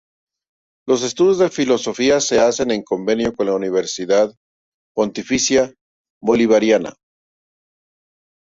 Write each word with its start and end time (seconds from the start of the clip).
Los 0.87 1.03
estudios 1.03 1.37
de 1.37 1.49
Filosofía 1.51 2.19
se 2.21 2.39
hacen 2.39 2.71
en 2.71 2.81
convenio 2.81 3.35
con 3.35 3.45
la 3.45 3.53
Universidad 3.53 4.33
Pontificia 4.95 5.75
Bolivariana. 6.19 6.95